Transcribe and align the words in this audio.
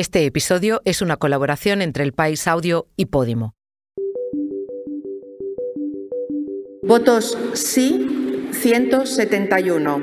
Este 0.00 0.24
episodio 0.24 0.80
es 0.86 1.02
una 1.02 1.18
colaboración 1.18 1.82
entre 1.82 2.04
El 2.04 2.14
País 2.14 2.48
Audio 2.48 2.88
y 2.96 3.04
Podimo. 3.04 3.54
Votos 6.82 7.36
sí, 7.52 8.48
171. 8.50 10.02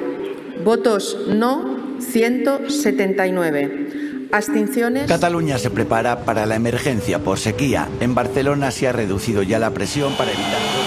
Votos 0.64 1.18
no, 1.30 1.98
179. 2.00 4.28
Abstenciones. 4.32 5.08
Cataluña 5.08 5.58
se 5.58 5.72
prepara 5.72 6.26
para 6.26 6.46
la 6.46 6.54
emergencia 6.54 7.18
por 7.18 7.40
sequía. 7.40 7.88
En 8.00 8.14
Barcelona 8.14 8.70
se 8.70 8.88
ha 8.88 8.92
reducido 8.92 9.42
ya 9.42 9.58
la 9.58 9.72
presión 9.72 10.16
para 10.16 10.30
evitar. 10.30 10.87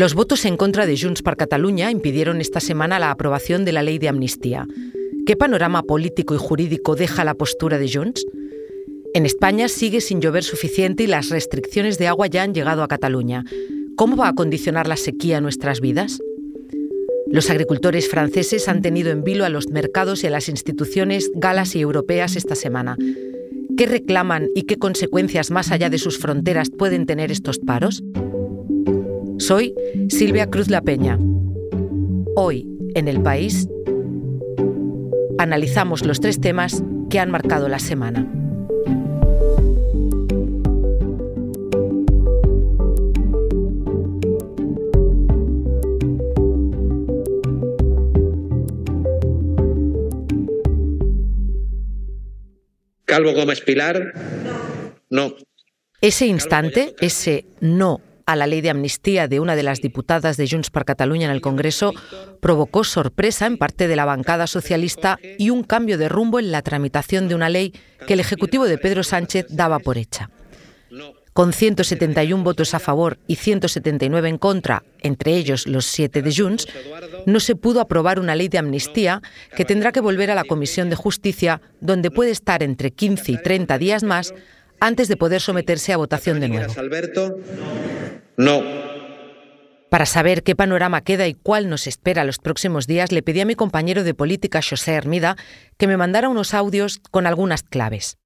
Los 0.00 0.14
votos 0.14 0.46
en 0.46 0.56
contra 0.56 0.86
de 0.86 0.96
Junts 0.96 1.20
per 1.20 1.36
Catalunya 1.36 1.90
impidieron 1.90 2.40
esta 2.40 2.58
semana 2.58 2.98
la 2.98 3.10
aprobación 3.10 3.66
de 3.66 3.72
la 3.72 3.82
ley 3.82 3.98
de 3.98 4.08
amnistía. 4.08 4.66
¿Qué 5.26 5.36
panorama 5.36 5.82
político 5.82 6.34
y 6.34 6.38
jurídico 6.38 6.96
deja 6.96 7.22
la 7.22 7.34
postura 7.34 7.76
de 7.76 7.92
Junts? 7.92 8.24
En 9.12 9.26
España 9.26 9.68
sigue 9.68 10.00
sin 10.00 10.22
llover 10.22 10.42
suficiente 10.42 11.02
y 11.02 11.06
las 11.06 11.28
restricciones 11.28 11.98
de 11.98 12.06
agua 12.06 12.28
ya 12.28 12.44
han 12.44 12.54
llegado 12.54 12.82
a 12.82 12.88
Cataluña. 12.88 13.44
¿Cómo 13.94 14.16
va 14.16 14.28
a 14.28 14.34
condicionar 14.34 14.88
la 14.88 14.96
sequía 14.96 15.42
nuestras 15.42 15.82
vidas? 15.82 16.18
Los 17.30 17.50
agricultores 17.50 18.08
franceses 18.08 18.68
han 18.68 18.80
tenido 18.80 19.10
en 19.10 19.22
vilo 19.22 19.44
a 19.44 19.50
los 19.50 19.68
mercados 19.68 20.24
y 20.24 20.28
a 20.28 20.30
las 20.30 20.48
instituciones 20.48 21.30
galas 21.34 21.76
y 21.76 21.80
europeas 21.82 22.36
esta 22.36 22.54
semana. 22.54 22.96
¿Qué 23.76 23.84
reclaman 23.84 24.48
y 24.54 24.62
qué 24.62 24.76
consecuencias 24.76 25.50
más 25.50 25.70
allá 25.70 25.90
de 25.90 25.98
sus 25.98 26.16
fronteras 26.16 26.70
pueden 26.70 27.04
tener 27.04 27.30
estos 27.30 27.58
paros? 27.58 28.02
Soy 29.40 29.74
Silvia 30.10 30.50
Cruz 30.50 30.68
La 30.68 30.82
Peña. 30.82 31.18
Hoy, 32.36 32.68
en 32.94 33.08
el 33.08 33.22
país, 33.22 33.66
analizamos 35.38 36.04
los 36.04 36.20
tres 36.20 36.42
temas 36.42 36.84
que 37.08 37.18
han 37.18 37.30
marcado 37.30 37.66
la 37.66 37.78
semana. 37.78 38.30
Calvo 53.06 53.32
Gómez 53.32 53.62
Pilar, 53.62 54.12
no. 55.08 55.32
Ese 56.02 56.26
instante, 56.26 56.94
ese 57.00 57.46
no 57.60 58.02
a 58.30 58.36
la 58.36 58.46
ley 58.46 58.60
de 58.60 58.70
amnistía 58.70 59.26
de 59.26 59.40
una 59.40 59.56
de 59.56 59.64
las 59.64 59.80
diputadas 59.80 60.36
de 60.36 60.48
Junts 60.48 60.70
per 60.70 60.84
Catalunya 60.84 61.26
en 61.26 61.32
el 61.32 61.40
Congreso 61.40 61.92
provocó 62.40 62.84
sorpresa 62.84 63.46
en 63.46 63.58
parte 63.58 63.88
de 63.88 63.96
la 63.96 64.04
bancada 64.04 64.46
socialista 64.46 65.18
y 65.36 65.50
un 65.50 65.64
cambio 65.64 65.98
de 65.98 66.08
rumbo 66.08 66.38
en 66.38 66.52
la 66.52 66.62
tramitación 66.62 67.26
de 67.26 67.34
una 67.34 67.48
ley 67.48 67.74
que 68.06 68.14
el 68.14 68.20
Ejecutivo 68.20 68.66
de 68.66 68.78
Pedro 68.78 69.02
Sánchez 69.02 69.46
daba 69.48 69.80
por 69.80 69.98
hecha. 69.98 70.30
Con 71.32 71.52
171 71.52 72.44
votos 72.44 72.72
a 72.74 72.78
favor 72.78 73.18
y 73.26 73.34
179 73.34 74.28
en 74.28 74.38
contra, 74.38 74.84
entre 75.00 75.34
ellos 75.34 75.66
los 75.66 75.86
siete 75.86 76.22
de 76.22 76.32
Junts, 76.32 76.68
no 77.26 77.40
se 77.40 77.56
pudo 77.56 77.80
aprobar 77.80 78.20
una 78.20 78.36
ley 78.36 78.46
de 78.46 78.58
amnistía 78.58 79.22
que 79.56 79.64
tendrá 79.64 79.90
que 79.90 80.00
volver 80.00 80.30
a 80.30 80.36
la 80.36 80.44
Comisión 80.44 80.88
de 80.88 80.96
Justicia, 80.96 81.60
donde 81.80 82.12
puede 82.12 82.30
estar 82.30 82.62
entre 82.62 82.92
15 82.92 83.32
y 83.32 83.42
30 83.42 83.76
días 83.78 84.04
más 84.04 84.34
antes 84.80 85.08
de 85.08 85.16
poder 85.16 85.40
someterse 85.40 85.92
a 85.92 85.98
votación 85.98 86.40
de 86.40 86.48
nuevo. 86.48 86.72
No. 88.40 88.62
Para 89.90 90.06
saber 90.06 90.42
qué 90.42 90.56
panorama 90.56 91.02
queda 91.02 91.26
y 91.26 91.34
cuál 91.34 91.68
nos 91.68 91.86
espera 91.86 92.24
los 92.24 92.38
próximos 92.38 92.86
días, 92.86 93.12
le 93.12 93.22
pedí 93.22 93.42
a 93.42 93.44
mi 93.44 93.54
compañero 93.54 94.02
de 94.02 94.14
política, 94.14 94.62
José 94.62 94.94
Hermida, 94.94 95.36
que 95.76 95.86
me 95.86 95.98
mandara 95.98 96.30
unos 96.30 96.54
audios 96.54 97.02
con 97.10 97.26
algunas 97.26 97.62
claves. 97.62 98.16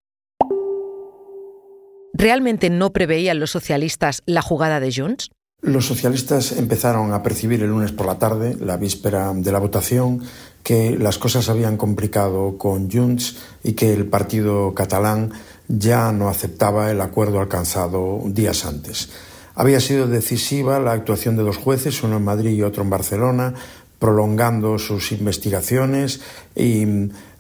¿Realmente 2.13 2.71
no 2.71 2.93
preveían 2.93 3.41
los 3.41 3.51
socialistas 3.51 4.23
la 4.25 4.41
jugada 4.41 4.79
de 4.79 4.93
Junts? 4.95 5.33
Los 5.63 5.87
socialistas 5.87 6.53
empezaron 6.53 7.13
a 7.13 7.25
percibir 7.25 7.65
el 7.65 7.71
lunes 7.71 7.91
por 7.91 8.07
la 8.07 8.21
tarde, 8.21 8.57
la 8.61 8.77
víspera 8.77 9.33
de 9.35 9.51
la 9.51 9.59
votación, 9.59 10.23
que 10.63 10.97
las 10.97 11.19
cosas 11.19 11.49
habían 11.49 11.77
complicado 11.77 12.57
con 12.57 12.89
Junts 12.89 13.37
y 13.65 13.73
que 13.73 13.93
el 13.93 14.07
partido 14.07 14.75
catalán 14.75 15.33
ya 15.67 16.13
no 16.13 16.29
aceptaba 16.29 16.93
el 16.93 17.01
acuerdo 17.01 17.41
alcanzado 17.41 18.23
días 18.27 18.65
antes. 18.65 19.09
Había 19.55 19.81
sido 19.81 20.07
decisiva 20.07 20.81
la 20.81 20.93
actuación 20.93 21.37
de 21.37 21.45
dos 21.45 21.57
jueces, 21.57 22.03
uno 22.03 22.17
en 22.17 22.25
Madrid 22.25 22.51
y 22.51 22.63
otro 22.63 22.83
en 22.83 22.91
Barcelona, 22.91 23.55
prolongando 23.99 24.79
sus 24.79 25.13
investigaciones 25.13 26.21
y 26.55 26.85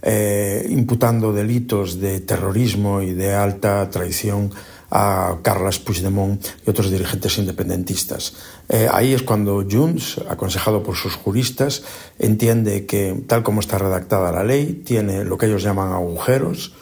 eh, 0.02 0.66
imputando 0.70 1.32
delitos 1.32 2.00
de 2.00 2.20
terrorismo 2.20 3.02
y 3.02 3.14
de 3.14 3.34
alta 3.34 3.90
traición 3.90 4.50
a 4.90 5.38
Carles 5.42 5.80
Puigdemont 5.80 6.46
y 6.64 6.70
otros 6.70 6.90
dirigentes 6.90 7.36
independentistas. 7.38 8.34
Eh, 8.68 8.88
ahí 8.90 9.12
es 9.12 9.22
cuando 9.22 9.66
Junts, 9.68 10.20
aconsejado 10.28 10.84
por 10.84 10.94
sus 10.94 11.16
juristas, 11.16 11.82
entiende 12.18 12.86
que, 12.86 13.24
tal 13.26 13.42
como 13.42 13.60
está 13.60 13.76
redactada 13.76 14.30
la 14.30 14.44
ley, 14.44 14.82
tiene 14.84 15.24
lo 15.24 15.36
que 15.36 15.46
ellos 15.46 15.64
llaman 15.64 15.92
agujeros 15.92 16.74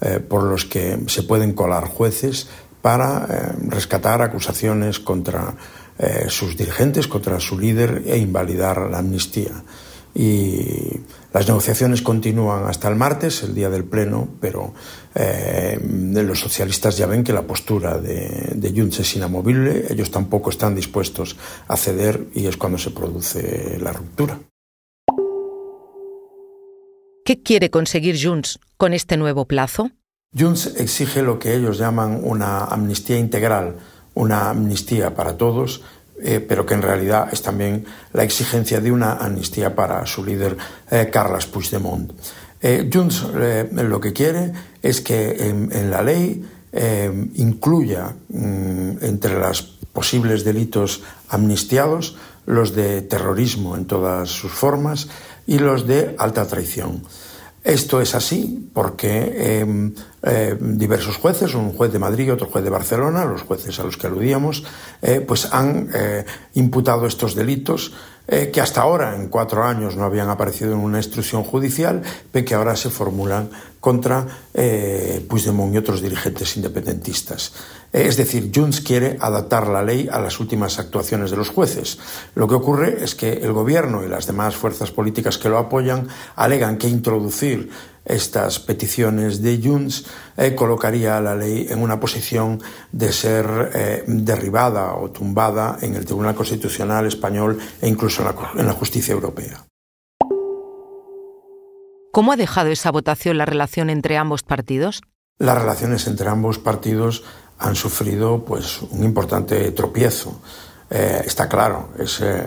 eh, 0.00 0.18
por 0.18 0.42
los 0.42 0.64
que 0.64 0.98
se 1.06 1.22
pueden 1.22 1.52
colar 1.52 1.84
jueces 1.84 2.48
para 2.82 3.26
eh, 3.28 3.52
rescatar 3.68 4.22
acusaciones 4.22 5.00
contra 5.00 5.54
eh, 5.98 6.26
sus 6.28 6.56
dirigentes, 6.56 7.06
contra 7.06 7.38
su 7.40 7.58
líder 7.58 8.02
e 8.06 8.18
invalidar 8.18 8.90
la 8.90 8.98
amnistía. 8.98 9.62
Y 10.12 11.00
las 11.32 11.46
negociaciones 11.46 12.02
continúan 12.02 12.66
hasta 12.66 12.88
el 12.88 12.96
martes, 12.96 13.44
el 13.44 13.54
día 13.54 13.70
del 13.70 13.84
Pleno, 13.84 14.28
pero 14.40 14.74
eh, 15.14 15.78
los 15.80 16.40
socialistas 16.40 16.96
ya 16.96 17.06
ven 17.06 17.22
que 17.22 17.32
la 17.32 17.42
postura 17.42 17.98
de, 17.98 18.52
de 18.54 18.72
Junts 18.72 19.00
es 19.00 19.16
inamovible, 19.16 19.86
ellos 19.88 20.10
tampoco 20.10 20.50
están 20.50 20.74
dispuestos 20.74 21.36
a 21.68 21.76
ceder 21.76 22.26
y 22.34 22.46
es 22.46 22.56
cuando 22.56 22.78
se 22.78 22.90
produce 22.90 23.78
la 23.80 23.92
ruptura. 23.92 24.40
¿Qué 27.24 27.42
quiere 27.42 27.70
conseguir 27.70 28.16
Junts 28.20 28.58
con 28.76 28.92
este 28.92 29.16
nuevo 29.16 29.44
plazo? 29.44 29.92
Junts 30.36 30.74
exige 30.76 31.22
lo 31.22 31.40
que 31.40 31.56
ellos 31.56 31.78
llaman 31.78 32.20
una 32.22 32.64
amnistía 32.64 33.18
integral, 33.18 33.76
una 34.14 34.50
amnistía 34.50 35.12
para 35.14 35.36
todos, 35.36 35.82
eh, 36.22 36.38
pero 36.38 36.64
que 36.64 36.74
en 36.74 36.82
realidad 36.82 37.28
es 37.32 37.42
también 37.42 37.84
la 38.12 38.22
exigencia 38.22 38.80
de 38.80 38.92
una 38.92 39.14
amnistía 39.14 39.74
para 39.74 40.06
su 40.06 40.24
líder 40.24 40.56
eh, 40.88 41.10
Carles 41.12 41.46
Puigdemont. 41.46 42.12
Eh, 42.62 42.88
Junts 42.92 43.26
lo 43.72 44.00
que 44.00 44.12
quiere 44.12 44.52
es 44.80 45.00
que 45.00 45.48
en, 45.48 45.90
la 45.90 46.02
ley 46.02 46.44
incluya 47.34 48.14
mm, 48.28 49.02
entre 49.02 49.36
los 49.36 49.62
posibles 49.92 50.44
delitos 50.44 51.02
amnistiados 51.28 52.16
los 52.46 52.74
de 52.74 53.02
terrorismo 53.02 53.76
en 53.76 53.86
todas 53.86 54.28
sus 54.30 54.52
formas 54.52 55.08
y 55.46 55.58
los 55.58 55.86
de 55.86 56.14
alta 56.18 56.46
traición. 56.46 57.02
Esto 57.62 58.00
es 58.00 58.14
así 58.14 58.70
porque 58.72 59.60
em, 59.60 59.94
eh, 60.22 60.56
diversos 60.58 61.18
jueces, 61.18 61.54
un 61.54 61.72
juez 61.72 61.92
de 61.92 61.98
Madrid 61.98 62.26
y 62.26 62.30
otro 62.30 62.46
juez 62.46 62.64
de 62.64 62.70
Barcelona, 62.70 63.26
los 63.26 63.42
jueces 63.42 63.78
a 63.78 63.84
los 63.84 63.98
que 63.98 64.06
aludíamos, 64.06 64.64
eh, 65.02 65.20
pues 65.20 65.52
han 65.52 65.90
eh, 65.94 66.24
imputado 66.54 67.06
estos 67.06 67.34
delitos 67.34 67.92
que 68.52 68.60
hasta 68.60 68.82
ahora, 68.82 69.16
en 69.16 69.26
cuatro 69.26 69.64
años, 69.64 69.96
no 69.96 70.04
habían 70.04 70.28
aparecido 70.28 70.72
en 70.74 70.78
una 70.78 70.98
instrucción 70.98 71.42
judicial, 71.42 72.00
pero 72.30 72.44
que 72.44 72.54
ahora 72.54 72.76
se 72.76 72.88
formulan 72.88 73.50
contra 73.80 74.26
Puigdemont 75.28 75.74
y 75.74 75.78
otros 75.78 76.02
dirigentes 76.02 76.56
independentistas. 76.56 77.52
Es 77.92 78.16
decir, 78.16 78.52
Junts 78.54 78.80
quiere 78.80 79.16
adaptar 79.20 79.66
la 79.66 79.82
ley 79.82 80.08
a 80.10 80.20
las 80.20 80.38
últimas 80.38 80.78
actuaciones 80.78 81.30
de 81.30 81.36
los 81.36 81.48
jueces. 81.48 81.98
Lo 82.34 82.46
que 82.46 82.54
ocurre 82.54 83.02
es 83.02 83.16
que 83.16 83.32
el 83.32 83.52
Gobierno 83.52 84.04
y 84.04 84.08
las 84.08 84.26
demás 84.26 84.54
fuerzas 84.54 84.92
políticas 84.92 85.38
que 85.38 85.48
lo 85.48 85.58
apoyan 85.58 86.06
alegan 86.36 86.78
que 86.78 86.88
introducir 86.88 87.70
estas 88.04 88.58
peticiones 88.60 89.42
de 89.42 89.60
Junts 89.62 90.04
eh, 90.36 90.54
colocaría 90.54 91.18
a 91.18 91.20
la 91.20 91.34
ley 91.34 91.66
en 91.68 91.82
una 91.82 92.00
posición 92.00 92.62
de 92.92 93.12
ser 93.12 93.70
eh, 93.74 94.04
derribada 94.06 94.94
o 94.94 95.10
tumbada 95.10 95.78
en 95.82 95.94
el 95.94 96.04
Tribunal 96.04 96.34
Constitucional 96.34 97.06
español 97.06 97.58
e 97.80 97.88
incluso 97.88 98.22
en 98.56 98.66
la 98.66 98.72
justicia 98.72 99.12
europea. 99.12 99.69
¿Cómo 102.12 102.32
ha 102.32 102.36
dejado 102.36 102.70
esa 102.70 102.90
votación 102.90 103.38
la 103.38 103.46
relación 103.46 103.88
entre 103.88 104.16
ambos 104.16 104.42
partidos? 104.42 105.02
Las 105.38 105.56
relaciones 105.56 106.08
entre 106.08 106.28
ambos 106.28 106.58
partidos 106.58 107.22
han 107.58 107.76
sufrido 107.76 108.44
pues 108.44 108.82
un 108.82 109.04
importante 109.04 109.70
tropiezo. 109.70 110.40
eh, 110.92 111.22
está 111.24 111.48
claro, 111.48 111.90
es 112.00 112.20
eh, 112.20 112.44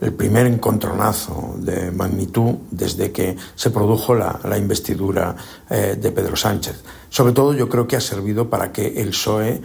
el 0.00 0.12
primer 0.12 0.46
encontronazo 0.46 1.56
de 1.56 1.90
magnitud 1.90 2.54
desde 2.70 3.10
que 3.10 3.36
se 3.56 3.70
produjo 3.70 4.14
la, 4.14 4.56
investidura 4.56 5.34
eh, 5.68 5.98
de 6.00 6.12
Pedro 6.12 6.36
Sánchez. 6.36 6.80
Sobre 7.08 7.32
todo 7.32 7.52
yo 7.52 7.68
creo 7.68 7.88
que 7.88 7.96
ha 7.96 8.00
servido 8.00 8.48
para 8.48 8.70
que 8.70 9.00
el 9.00 9.08
PSOE 9.08 9.60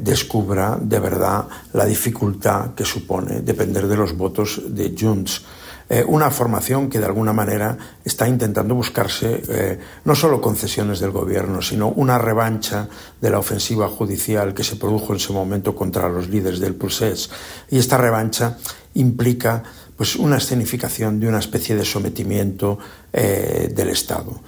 descubra 0.00 0.76
de 0.80 0.98
verdad 0.98 1.46
la 1.72 1.86
dificultad 1.86 2.74
que 2.74 2.84
supone 2.84 3.40
depender 3.40 3.86
de 3.86 3.96
los 3.96 4.16
votos 4.16 4.60
de 4.66 4.92
Junts. 4.98 5.42
Eh, 5.88 6.04
una 6.06 6.30
formación 6.30 6.88
que 6.88 6.98
de 6.98 7.06
alguna 7.06 7.32
manera 7.32 7.76
está 8.04 8.26
intentando 8.26 8.74
buscarse 8.74 9.42
eh, 9.48 9.78
no 10.04 10.14
solo 10.14 10.40
concesiones 10.40 11.00
del 11.00 11.10
gobierno, 11.10 11.60
sino 11.60 11.88
una 11.88 12.16
revancha 12.16 12.88
de 13.20 13.30
la 13.30 13.38
ofensiva 13.38 13.88
judicial 13.88 14.54
que 14.54 14.64
se 14.64 14.76
produjo 14.76 15.12
en 15.12 15.16
ese 15.16 15.32
momento 15.32 15.74
contra 15.74 16.08
los 16.08 16.28
líderes 16.28 16.58
del 16.58 16.74
procés. 16.74 17.30
Y 17.70 17.78
esta 17.78 17.98
revancha 17.98 18.56
implica 18.94 19.62
pues 19.96 20.16
una 20.16 20.38
escenificación 20.38 21.20
de 21.20 21.28
una 21.28 21.38
especie 21.38 21.76
de 21.76 21.84
sometimiento 21.84 22.78
eh, 23.12 23.70
del 23.74 23.90
Estado. 23.90 24.40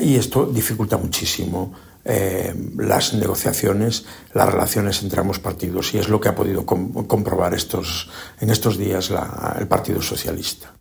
y 0.00 0.16
esto 0.16 0.46
dificulta 0.46 0.96
muchísimo 0.96 1.74
las 2.76 3.14
negociaciones, 3.14 4.06
las 4.32 4.50
relaciones 4.50 5.02
entre 5.02 5.20
ambos 5.20 5.38
partidos, 5.38 5.94
y 5.94 5.98
es 5.98 6.08
lo 6.08 6.20
que 6.20 6.30
ha 6.30 6.34
podido 6.34 6.64
comprobar 6.64 7.54
estos, 7.54 8.10
en 8.40 8.50
estos 8.50 8.78
días 8.78 9.12
el 9.58 9.68
Partido 9.68 10.00
Socialista. 10.00 10.72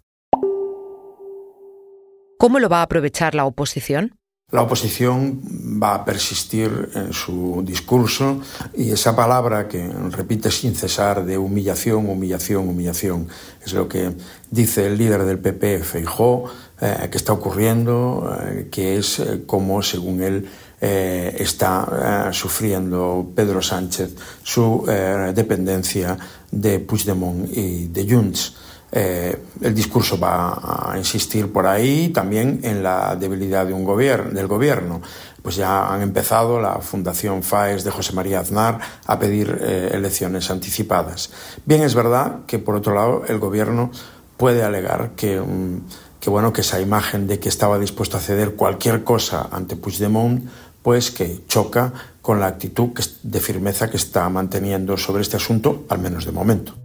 ¿Cómo 2.40 2.60
lo 2.60 2.70
va 2.70 2.80
a 2.80 2.84
aprovechar 2.84 3.36
la 3.36 3.46
oposición? 3.46 4.16
La 4.50 4.62
oposición 4.62 5.42
va 5.84 5.96
a 5.96 6.06
persistir 6.06 6.90
en 6.96 7.12
su 7.12 7.62
discurso 7.66 8.40
y 8.74 8.92
esa 8.92 9.14
palabra 9.14 9.68
que 9.68 9.86
repite 10.12 10.52
sin 10.52 10.74
cesar 10.74 11.26
de 11.26 11.38
humillación, 11.38 12.08
humillación, 12.08 12.70
humillación, 12.70 13.28
es 13.66 13.74
lo 13.74 13.90
que 13.90 14.14
dice 14.50 14.88
el 14.88 14.98
líder 14.98 15.26
del 15.26 15.40
PP, 15.40 15.80
Feijó, 15.80 16.46
eh, 16.80 17.10
que 17.12 17.18
está 17.18 17.34
ocurriendo, 17.34 18.38
eh, 18.42 18.70
que 18.72 18.98
es 18.98 19.20
eh, 19.20 19.44
como, 19.46 19.82
según 19.82 20.24
él, 20.24 20.48
está 20.80 22.30
sufriendo 22.32 23.32
Pedro 23.36 23.62
Sánchez 23.62 24.16
su 24.44 24.86
dependencia 25.34 26.18
de 26.52 26.80
Puigdemont 26.80 27.50
y 27.52 27.88
de 27.88 28.08
Junts. 28.08 28.54
Eh, 28.90 29.38
el 29.62 29.76
discurso 29.76 30.18
va 30.18 30.92
a 30.92 30.98
insistir 30.98 31.52
por 31.52 31.68
ahí 31.68 32.10
también 32.10 32.62
en 32.64 32.82
la 32.82 33.18
debilidad 33.18 33.66
de 33.66 33.74
un 33.74 33.84
gobierno, 33.84 34.32
del 34.32 34.48
gobierno. 34.48 35.02
Pues 35.42 35.56
ya 35.56 35.94
han 35.94 36.02
empezado 36.02 36.60
la 36.62 36.76
Fundación 36.80 37.44
FAES 37.44 37.84
de 37.84 37.92
José 37.92 38.14
María 38.14 38.40
Aznar 38.40 38.80
a 39.06 39.20
pedir 39.20 39.60
eh, 39.62 39.92
elecciones 39.94 40.50
anticipadas. 40.52 41.32
Bien, 41.66 41.84
es 41.84 41.96
verdad 41.96 42.40
que 42.48 42.60
por 42.60 42.76
otro 42.76 42.96
lado 42.96 43.24
el 43.28 43.40
gobierno 43.40 43.92
puede 44.38 44.64
alegar 44.64 45.12
que, 45.16 45.40
mm, 45.40 45.82
que, 46.20 46.30
bueno, 46.30 46.54
que 46.54 46.62
esa 46.62 46.80
imagen 46.80 47.28
de 47.28 47.40
que 47.40 47.50
estaba 47.50 47.80
dispuesto 47.80 48.18
a 48.18 48.22
ceder 48.22 48.56
cualquier 48.56 49.04
cosa 49.04 49.48
ante 49.52 49.76
Puigdemont 49.76 50.48
pues 50.88 51.12
que 51.12 51.42
choca 51.50 51.92
con 52.22 52.40
la 52.40 52.48
actitud 52.48 52.92
de 53.22 53.40
firmeza 53.42 53.90
que 53.90 53.98
está 53.98 54.30
manteniendo 54.30 54.96
sobre 54.96 55.22
este 55.22 55.36
asunto, 55.36 55.84
al 55.90 56.00
menos 56.00 56.24
de 56.24 56.32
momento. 56.32 56.76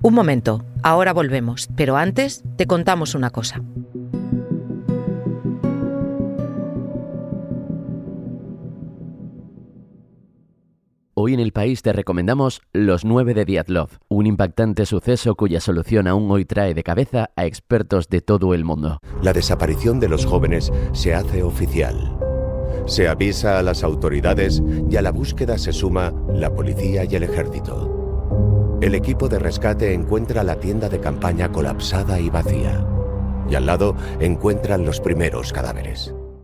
Un 0.00 0.14
momento, 0.14 0.64
ahora 0.82 1.12
volvemos, 1.12 1.68
pero 1.76 1.98
antes 1.98 2.42
te 2.56 2.66
contamos 2.66 3.14
una 3.14 3.28
cosa. 3.28 3.60
Hoy 11.26 11.32
en 11.32 11.40
el 11.40 11.52
país 11.52 11.80
te 11.80 11.94
recomendamos 11.94 12.60
Los 12.74 13.06
nueve 13.06 13.32
de 13.32 13.46
Diatlov, 13.46 13.88
un 14.08 14.26
impactante 14.26 14.84
suceso 14.84 15.36
cuya 15.36 15.58
solución 15.58 16.06
aún 16.06 16.30
hoy 16.30 16.44
trae 16.44 16.74
de 16.74 16.82
cabeza 16.82 17.30
a 17.34 17.46
expertos 17.46 18.10
de 18.10 18.20
todo 18.20 18.52
el 18.52 18.62
mundo. 18.62 18.98
La 19.22 19.32
desaparición 19.32 20.00
de 20.00 20.10
los 20.10 20.26
jóvenes 20.26 20.70
se 20.92 21.14
hace 21.14 21.42
oficial. 21.42 22.18
Se 22.84 23.08
avisa 23.08 23.58
a 23.58 23.62
las 23.62 23.84
autoridades 23.84 24.62
y 24.90 24.96
a 24.96 25.00
la 25.00 25.12
búsqueda 25.12 25.56
se 25.56 25.72
suma 25.72 26.12
la 26.28 26.52
policía 26.52 27.04
y 27.04 27.14
el 27.14 27.22
ejército. 27.22 28.78
El 28.82 28.94
equipo 28.94 29.26
de 29.30 29.38
rescate 29.38 29.94
encuentra 29.94 30.44
la 30.44 30.56
tienda 30.60 30.90
de 30.90 31.00
campaña 31.00 31.50
colapsada 31.50 32.20
y 32.20 32.28
vacía. 32.28 32.86
Y 33.48 33.54
al 33.54 33.64
lado 33.64 33.96
encuentran 34.20 34.84
los 34.84 35.00
primeros 35.00 35.54
cadáveres. 35.54 36.14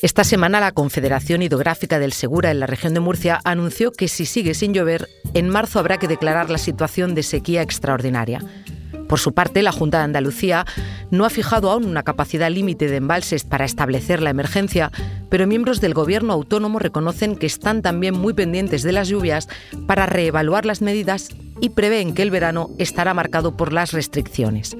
Esta 0.00 0.22
semana 0.22 0.60
la 0.60 0.70
Confederación 0.70 1.42
Hidrográfica 1.42 1.98
del 1.98 2.12
Segura 2.12 2.52
en 2.52 2.60
la 2.60 2.68
región 2.68 2.94
de 2.94 3.00
Murcia 3.00 3.40
anunció 3.42 3.90
que 3.90 4.06
si 4.06 4.26
sigue 4.26 4.54
sin 4.54 4.72
llover, 4.72 5.08
en 5.34 5.48
marzo 5.48 5.80
habrá 5.80 5.98
que 5.98 6.06
declarar 6.06 6.50
la 6.50 6.58
situación 6.58 7.16
de 7.16 7.24
sequía 7.24 7.62
extraordinaria. 7.62 8.40
Por 9.08 9.18
su 9.18 9.34
parte, 9.34 9.60
la 9.60 9.72
Junta 9.72 9.98
de 9.98 10.04
Andalucía 10.04 10.66
no 11.10 11.24
ha 11.24 11.30
fijado 11.30 11.72
aún 11.72 11.84
una 11.84 12.04
capacidad 12.04 12.48
límite 12.48 12.86
de 12.86 12.94
embalses 12.94 13.42
para 13.42 13.64
establecer 13.64 14.22
la 14.22 14.30
emergencia, 14.30 14.92
pero 15.30 15.48
miembros 15.48 15.80
del 15.80 15.94
Gobierno 15.94 16.32
autónomo 16.32 16.78
reconocen 16.78 17.34
que 17.34 17.46
están 17.46 17.82
también 17.82 18.16
muy 18.16 18.34
pendientes 18.34 18.84
de 18.84 18.92
las 18.92 19.08
lluvias 19.08 19.48
para 19.88 20.06
reevaluar 20.06 20.64
las 20.64 20.80
medidas 20.80 21.30
y 21.60 21.70
prevén 21.70 22.14
que 22.14 22.22
el 22.22 22.30
verano 22.30 22.70
estará 22.78 23.14
marcado 23.14 23.56
por 23.56 23.72
las 23.72 23.90
restricciones 23.90 24.76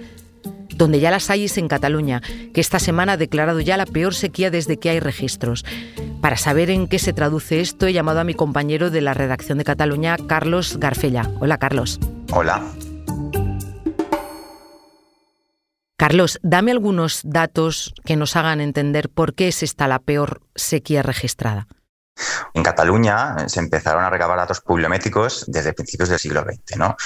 donde 0.79 1.01
ya 1.01 1.11
las 1.11 1.29
hay 1.29 1.45
es 1.45 1.59
en 1.59 1.69
Cataluña, 1.69 2.23
que 2.55 2.61
esta 2.61 2.79
semana 2.79 3.13
ha 3.13 3.17
declarado 3.17 3.61
ya 3.61 3.77
la 3.77 3.85
peor 3.85 4.15
sequía 4.15 4.51
desde 4.51 4.79
que 4.79 4.91
hay 4.91 5.01
registros. 5.01 5.65
Para 6.23 6.37
saber 6.37 6.71
en 6.71 6.87
qué 6.87 6.99
se 6.99 7.13
traduce 7.13 7.61
esto, 7.61 7.87
he 7.87 7.93
llamado 7.93 8.21
a 8.21 8.25
mi 8.25 8.35
compañero 8.35 8.91
de 8.91 9.01
la 9.01 9.13
redacción 9.13 9.59
de 9.59 9.65
Cataluña, 9.65 10.17
Carlos 10.27 10.79
Garfella. 10.79 11.31
Hola, 11.41 11.59
Carlos. 11.59 11.99
Hola. 12.33 12.63
Carlos, 15.97 16.39
dame 16.45 16.71
algunos 16.71 17.23
datos 17.25 17.93
que 18.05 18.15
nos 18.15 18.37
hagan 18.37 18.61
entender 18.61 19.09
por 19.09 19.35
qué 19.35 19.49
es 19.49 19.65
esta 19.65 19.89
la 19.89 19.99
peor 19.99 20.43
sequía 20.55 21.03
registrada. 21.03 21.67
En 22.55 22.63
Cataluña 22.63 23.37
eh, 23.39 23.49
se 23.49 23.61
empezaron 23.61 24.05
a 24.05 24.11
recabar 24.11 24.39
datos 24.39 24.61
pluviométricos 24.61 25.45
desde 25.47 25.73
principios 25.73 26.09
del 26.09 26.19
siglo 26.19 26.43
XX, 26.43 26.77
¿no? 26.77 26.97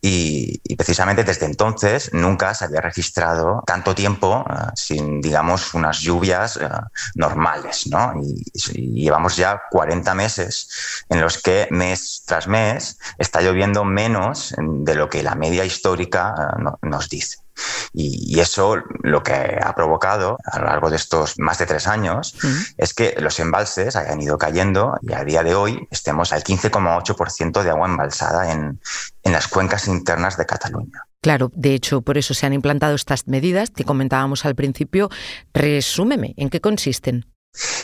Y, 0.00 0.60
precisamente 0.76 1.22
desde 1.22 1.46
entonces 1.46 2.12
nunca 2.12 2.54
se 2.54 2.64
había 2.64 2.80
registrado 2.80 3.62
tanto 3.66 3.94
tiempo 3.94 4.44
eh, 4.48 4.54
sin, 4.74 5.20
digamos, 5.20 5.74
unas 5.74 6.00
lluvias 6.00 6.56
eh, 6.56 6.68
normales, 7.14 7.86
¿no? 7.88 8.14
Y, 8.22 9.02
llevamos 9.02 9.36
ya 9.36 9.62
40 9.70 10.14
meses 10.14 11.04
en 11.08 11.20
los 11.20 11.38
que 11.38 11.68
mes 11.70 12.22
tras 12.26 12.46
mes 12.46 12.98
está 13.18 13.40
lloviendo 13.40 13.84
menos 13.84 14.54
de 14.58 14.94
lo 14.94 15.08
que 15.08 15.22
la 15.22 15.34
media 15.34 15.64
histórica 15.64 16.34
nos 16.82 17.08
dice. 17.08 17.41
Y, 17.92 18.40
eso 18.40 18.76
lo 19.02 19.22
que 19.22 19.32
ha 19.32 19.74
provocado 19.74 20.36
a 20.44 20.58
lo 20.58 20.66
largo 20.66 20.90
de 20.90 20.96
estos 20.96 21.38
más 21.38 21.58
de 21.58 21.66
tres 21.66 21.86
años 21.86 22.34
es 22.76 22.92
que 22.92 23.14
los 23.20 23.38
embalses 23.38 23.94
hayan 23.94 24.20
ido 24.20 24.36
cayendo 24.36 24.98
y 25.02 25.12
a 25.12 25.22
día 25.24 25.44
de 25.44 25.54
hoy 25.54 25.86
estemos 25.90 26.32
al 26.32 26.42
15,8% 26.42 27.62
de 27.62 27.70
agua 27.70 27.86
embalsada 27.86 28.52
en, 28.52 28.80
en 29.22 29.32
las 29.32 29.46
cuencas 29.46 29.86
internas 29.86 30.36
de 30.36 30.46
Cataluña. 30.46 31.06
Claro, 31.20 31.52
de 31.54 31.74
hecho, 31.74 32.02
por 32.02 32.18
eso 32.18 32.34
se 32.34 32.46
han 32.46 32.52
implantado 32.52 32.96
estas 32.96 33.28
medidas 33.28 33.70
que 33.70 33.84
comentábamos 33.84 34.44
al 34.44 34.56
principio. 34.56 35.08
Resúmeme, 35.54 36.34
¿en 36.36 36.50
qué 36.50 36.60
consisten? 36.60 37.31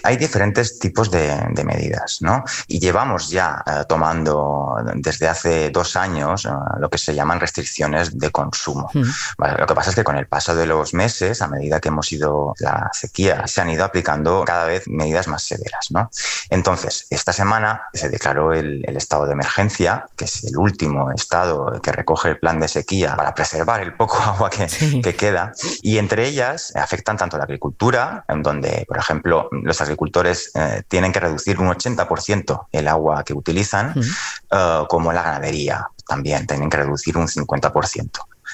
Hay 0.02 0.16
diferentes 0.16 0.78
tipos 0.78 1.10
de, 1.10 1.28
medidas, 1.64 2.18
¿no? 2.22 2.44
Y 2.66 2.78
llevamos 2.78 3.28
ya 3.28 3.62
eh, 3.66 3.84
tomando 3.86 4.76
desde 4.94 5.28
hace 5.28 5.70
dos 5.70 5.96
años 5.96 6.46
eh, 6.46 6.50
lo 6.78 6.88
que 6.88 6.96
se 6.96 7.14
llaman 7.14 7.40
restricciones 7.40 8.18
de 8.18 8.30
consumo. 8.30 8.90
lo 8.94 9.66
que 9.66 9.74
pasa 9.74 9.90
es 9.90 9.96
que 9.96 10.04
con 10.04 10.16
el 10.16 10.26
paso 10.26 10.54
de 10.54 10.66
los 10.66 10.94
meses, 10.94 11.42
a 11.42 11.48
medida 11.48 11.80
que 11.80 11.88
hemos 11.88 12.10
ido 12.12 12.54
la 12.60 12.88
sequía, 12.92 13.46
se 13.46 13.60
han 13.60 13.70
ido 13.70 13.84
aplicando 13.84 14.44
cada 14.46 14.64
vez 14.64 14.88
medidas 14.88 15.28
más 15.28 15.42
severas, 15.42 15.90
¿no? 15.90 16.10
Entonces, 16.48 17.06
esta 17.10 17.32
semana 17.32 17.82
se 17.92 18.08
declaró 18.08 18.54
el, 18.54 18.84
estado 18.96 19.26
de 19.26 19.32
emergencia, 19.32 20.06
que 20.16 20.24
es 20.24 20.44
el 20.44 20.56
último 20.56 21.12
estado 21.12 21.80
que 21.82 21.92
recoge 21.92 22.30
el 22.30 22.38
plan 22.38 22.58
de 22.58 22.68
sequía 22.68 23.14
para 23.14 23.34
preservar 23.34 23.80
el 23.80 23.94
poco 23.94 24.18
agua 24.22 24.48
que, 24.48 24.66
que 25.02 25.14
queda. 25.14 25.52
Y 25.82 25.98
entre 25.98 26.26
ellas 26.26 26.74
afectan 26.74 27.16
tanto 27.16 27.36
la 27.36 27.44
agricultura, 27.44 28.24
en 28.28 28.42
donde, 28.42 28.84
por 28.88 28.96
ejemplo, 28.96 29.48
los 29.64 29.80
agricultores 29.80 30.50
eh, 30.54 30.82
tienen 30.88 31.12
que 31.12 31.20
reducir 31.20 31.58
un 31.60 31.68
80% 31.68 32.66
el 32.72 32.88
agua 32.88 33.24
que 33.24 33.34
utilizan, 33.34 33.94
eh, 34.50 34.84
como 34.88 35.12
la 35.12 35.22
ganadería 35.22 35.88
también 36.08 36.46
tienen 36.46 36.70
que 36.70 36.78
reducir 36.78 37.16
un 37.16 37.28
50%. 37.28 38.10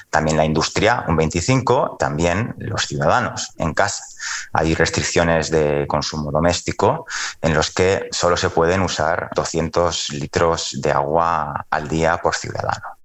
También 0.09 0.35
la 0.37 0.45
industria, 0.45 1.05
un 1.07 1.17
25%, 1.17 1.97
también 1.97 2.53
los 2.57 2.85
ciudadanos 2.85 3.53
en 3.57 3.73
casa. 3.73 4.03
Hay 4.51 4.75
restricciones 4.75 5.49
de 5.49 5.85
consumo 5.87 6.31
doméstico 6.31 7.05
en 7.41 7.53
los 7.53 7.71
que 7.71 8.09
solo 8.11 8.35
se 8.35 8.49
pueden 8.49 8.81
usar 8.81 9.29
200 9.33 10.09
litros 10.11 10.77
de 10.81 10.91
agua 10.91 11.65
al 11.69 11.87
día 11.87 12.17
por 12.17 12.35
ciudadano. 12.35 12.97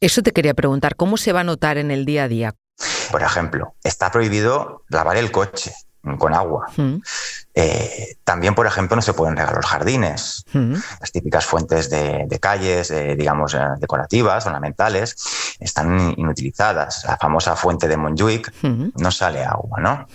Eso 0.00 0.22
te 0.22 0.32
quería 0.32 0.54
preguntar, 0.54 0.94
¿cómo 0.94 1.16
se 1.16 1.32
va 1.32 1.40
a 1.40 1.44
notar 1.44 1.76
en 1.76 1.90
el 1.90 2.04
día 2.04 2.24
a 2.24 2.28
día? 2.28 2.54
Por 3.10 3.22
ejemplo, 3.22 3.74
está 3.82 4.12
prohibido 4.12 4.84
lavar 4.88 5.16
el 5.16 5.32
coche 5.32 5.72
con 6.18 6.34
agua. 6.34 6.66
Mm. 6.76 6.96
Eh, 7.54 8.16
también, 8.22 8.54
por 8.54 8.66
ejemplo, 8.66 8.96
no 8.96 9.02
se 9.02 9.14
pueden 9.14 9.36
regar 9.36 9.56
los 9.56 9.66
jardines. 9.66 10.44
Mm. 10.52 10.74
Las 11.00 11.10
típicas 11.10 11.44
fuentes 11.44 11.90
de, 11.90 12.38
calles, 12.40 12.92
digamos, 13.16 13.54
eh, 13.54 13.60
decorativas, 13.78 14.46
ornamentales, 14.46 15.16
están 15.58 16.14
inutilizadas. 16.16 17.04
La 17.04 17.16
famosa 17.16 17.56
fuente 17.56 17.88
de 17.88 17.96
Montjuic 17.96 18.52
mm. 18.62 18.88
no 18.96 19.10
sale 19.10 19.44
agua, 19.44 19.80
¿no? 19.80 20.06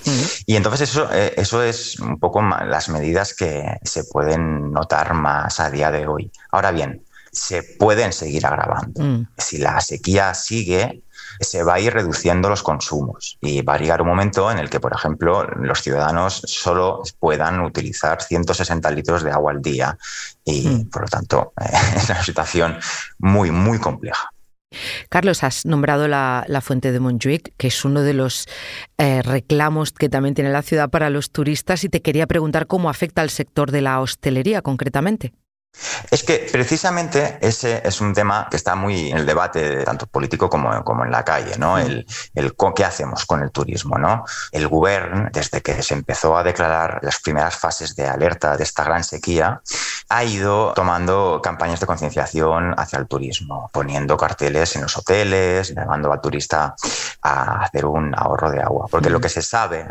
Y 0.46 0.56
entonces 0.56 0.90
eso, 0.90 1.10
eh, 1.12 1.34
eso 1.36 1.64
es 1.64 2.00
un 2.00 2.20
poco 2.20 2.42
las 2.42 2.90
medidas 2.90 3.34
que 3.34 3.80
se 3.84 4.04
pueden 4.04 4.72
notar 4.72 5.14
más 5.14 5.60
a 5.60 5.70
día 5.70 5.92
de 5.92 6.08
hoy. 6.08 6.32
Ahora 6.52 6.72
bien, 6.72 7.04
se 7.32 7.64
pueden 7.64 8.12
seguir 8.14 8.46
agravando. 8.46 9.26
Si 9.38 9.58
la 9.58 9.80
sequía 9.82 10.34
sigue, 10.34 11.04
se 11.40 11.64
va 11.64 11.76
a 11.76 11.80
ir 11.80 11.94
reduciendo 11.94 12.50
los 12.50 12.62
consumos 12.62 13.38
y 13.42 13.62
va 13.62 13.76
a 13.76 13.78
llegar 13.78 14.02
un 14.02 14.10
momento 14.10 14.52
en 14.52 14.60
el 14.60 14.70
que, 14.70 14.80
por 14.80 14.94
ejemplo, 14.94 15.44
los 15.44 15.82
ciudadanos 15.82 16.42
solo 16.46 17.04
puedan 17.20 17.62
utilizar 17.62 18.22
160 18.22 18.92
litros 18.92 19.24
de 19.24 19.32
agua 19.32 19.52
al 19.52 19.62
día 19.62 19.98
y, 20.44 20.68
mm. 20.68 20.90
por 20.90 21.04
lo 21.04 21.08
tanto, 21.08 21.54
es 21.96 22.10
una 22.10 22.24
situación 22.24 22.78
muy, 23.20 23.52
muy 23.52 23.80
compleja. 23.80 24.30
Carlos, 25.10 25.44
has 25.44 25.66
nombrado 25.66 26.08
la, 26.08 26.46
fuente 26.62 26.92
de 26.92 27.00
Montjuic, 27.00 27.54
que 27.58 27.68
es 27.68 27.84
uno 27.84 28.04
de 28.04 28.14
los 28.14 28.48
eh, 28.98 29.22
reclamos 29.22 29.92
que 29.92 30.08
también 30.08 30.34
tiene 30.34 30.50
la 30.50 30.62
ciudad 30.62 30.90
para 30.90 31.10
los 31.10 31.32
turistas, 31.32 31.84
y 31.84 31.90
te 31.90 32.02
quería 32.02 32.28
preguntar 32.28 32.68
cómo 32.68 32.90
afecta 32.90 33.22
al 33.22 33.30
sector 33.30 33.72
de 33.72 33.82
la 33.82 34.00
hostelería 34.00 34.62
concretamente. 34.62 35.34
Es 36.10 36.24
que 36.24 36.48
precisamente 36.52 37.38
ese 37.42 37.82
es 37.86 38.02
un 38.02 38.14
tema 38.14 38.48
que 38.50 38.58
está 38.58 38.76
muy 38.76 39.12
en 39.12 39.18
el 39.18 39.26
debate, 39.26 39.84
tanto 39.84 40.08
político 40.08 40.50
como, 40.50 40.84
como 40.84 41.06
en 41.06 41.12
la 41.12 41.24
calle, 41.24 41.58
¿no? 41.58 41.78
El, 41.78 42.06
el, 42.36 42.56
qué 42.76 42.86
hacemos 42.86 43.26
con 43.26 43.42
el 43.42 43.52
turismo, 43.52 43.98
¿no? 43.98 44.26
El 44.52 44.68
gobierno, 44.68 45.30
desde 45.32 45.62
que 45.62 45.82
se 45.82 45.94
empezó 45.94 46.38
a 46.38 46.44
declarar 46.44 47.00
las 47.02 47.20
primeras 47.20 47.56
fases 47.56 47.96
de 47.96 48.08
alerta 48.08 48.58
de 48.58 48.64
esta 48.64 48.84
gran 48.84 49.04
sequía, 49.04 49.62
ha 50.10 50.24
ido 50.24 50.74
tomando 50.74 51.40
campañas 51.42 51.80
de 51.80 51.86
concienciación 51.86 52.74
hacia 52.78 53.00
el 53.00 53.08
turismo, 53.08 53.70
poniendo 53.72 54.18
carteles 54.18 54.76
en 54.76 54.84
los 54.84 54.98
hoteles, 54.98 55.74
llamando 55.74 56.12
al 56.12 56.20
turista 56.20 56.76
a 57.22 57.64
hacer 57.64 57.86
un 57.86 58.14
ahorro 58.18 58.52
de 58.52 58.62
agua. 58.62 58.88
Porque 58.90 59.10
lo 59.10 59.22
que 59.22 59.30
se 59.30 59.42
sabe 59.42 59.88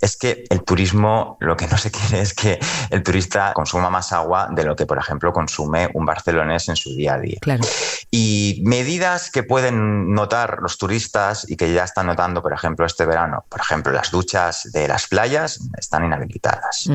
es 0.00 0.16
que 0.16 0.44
el 0.50 0.62
turismo, 0.62 1.36
lo 1.40 1.56
que 1.56 1.66
no 1.66 1.76
se 1.76 1.90
quiere 1.90 2.20
es 2.20 2.34
que 2.34 2.60
el 2.90 3.02
turista 3.02 3.52
consuma 3.52 3.90
más 3.90 4.12
agua 4.12 4.48
de 4.50 4.64
lo 4.64 4.76
que, 4.76 4.86
por 4.86 4.98
ejemplo, 4.98 5.23
consume 5.32 5.88
un 5.94 6.04
barcelonés 6.04 6.68
en 6.68 6.76
su 6.76 6.94
día 6.94 7.14
a 7.14 7.18
día. 7.18 7.38
Y 8.10 8.62
medidas 8.64 9.30
que 9.30 9.42
pueden 9.42 10.12
notar 10.12 10.58
los 10.60 10.78
turistas 10.78 11.48
y 11.48 11.56
que 11.56 11.72
ya 11.72 11.84
están 11.84 12.06
notando, 12.06 12.42
por 12.42 12.52
ejemplo, 12.52 12.86
este 12.86 13.06
verano, 13.06 13.44
por 13.48 13.60
ejemplo, 13.60 13.92
las 13.92 14.10
duchas 14.10 14.70
de 14.72 14.88
las 14.88 15.06
playas 15.06 15.60
están 15.76 16.04
inhabilitadas. 16.04 16.88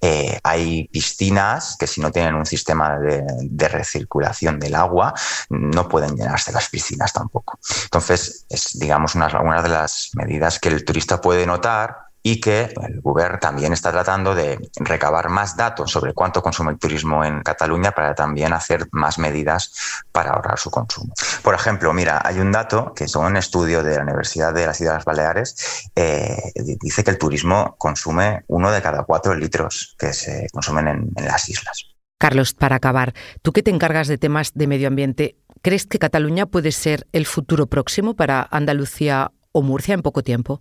Eh, 0.00 0.38
hay 0.42 0.88
piscinas 0.88 1.76
que 1.78 1.86
si 1.86 2.00
no 2.00 2.10
tienen 2.10 2.34
un 2.34 2.46
sistema 2.46 2.98
de, 2.98 3.24
de, 3.42 3.68
recirculación 3.68 4.58
del 4.58 4.74
agua, 4.74 5.14
no 5.50 5.88
pueden 5.88 6.16
llenarse 6.16 6.52
las 6.52 6.68
piscinas 6.68 7.12
tampoco. 7.12 7.58
Entonces, 7.84 8.46
es, 8.48 8.78
digamos, 8.78 9.14
una, 9.14 9.28
una 9.40 9.62
de 9.62 9.68
las 9.68 10.10
medidas 10.14 10.58
que 10.58 10.68
el 10.68 10.84
turista 10.84 11.20
puede 11.20 11.46
notar 11.46 12.09
y 12.22 12.40
que 12.40 12.72
el 12.82 13.00
gobierno 13.00 13.38
también 13.38 13.72
está 13.72 13.90
tratando 13.90 14.34
de 14.34 14.58
recabar 14.76 15.28
más 15.28 15.56
datos 15.56 15.90
sobre 15.90 16.12
cuánto 16.12 16.42
consume 16.42 16.72
el 16.72 16.78
turismo 16.78 17.24
en 17.24 17.42
Cataluña 17.42 17.92
para 17.92 18.14
también 18.14 18.52
hacer 18.52 18.88
más 18.92 19.18
medidas 19.18 19.72
para 20.12 20.32
ahorrar 20.32 20.58
su 20.58 20.70
consumo. 20.70 21.14
Por 21.42 21.54
ejemplo, 21.54 21.92
mira, 21.92 22.20
hay 22.24 22.38
un 22.40 22.52
dato 22.52 22.92
que 22.94 23.04
es 23.04 23.16
un 23.16 23.36
estudio 23.36 23.82
de 23.82 23.96
la 23.96 24.02
Universidad 24.02 24.52
de 24.52 24.66
las 24.66 24.80
Islas 24.80 25.04
Baleares, 25.04 25.90
eh, 25.96 26.36
dice 26.80 27.04
que 27.04 27.10
el 27.10 27.18
turismo 27.18 27.74
consume 27.78 28.44
uno 28.48 28.70
de 28.70 28.82
cada 28.82 29.04
cuatro 29.04 29.34
litros 29.34 29.94
que 29.98 30.12
se 30.12 30.46
consumen 30.52 30.88
en, 30.88 31.10
en 31.16 31.24
las 31.24 31.48
islas. 31.48 31.86
Carlos, 32.18 32.52
para 32.52 32.76
acabar, 32.76 33.14
tú 33.40 33.52
que 33.52 33.62
te 33.62 33.70
encargas 33.70 34.06
de 34.06 34.18
temas 34.18 34.52
de 34.54 34.66
medio 34.66 34.88
ambiente, 34.88 35.36
¿crees 35.62 35.86
que 35.86 35.98
Cataluña 35.98 36.44
puede 36.44 36.70
ser 36.70 37.06
el 37.12 37.24
futuro 37.24 37.66
próximo 37.66 38.14
para 38.14 38.46
Andalucía 38.50 39.32
o 39.52 39.62
Murcia 39.62 39.94
en 39.94 40.02
poco 40.02 40.22
tiempo? 40.22 40.60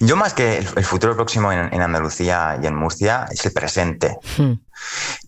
Yo 0.00 0.16
más 0.16 0.34
que 0.34 0.58
el, 0.58 0.66
futuro 0.66 1.14
próximo 1.14 1.52
en, 1.52 1.80
Andalucía 1.80 2.58
y 2.62 2.66
en 2.66 2.74
Murcia 2.74 3.26
es 3.30 3.44
el 3.46 3.52
presente. 3.52 4.18
Hmm. 4.36 4.54